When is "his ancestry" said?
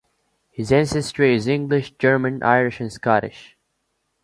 0.49-1.35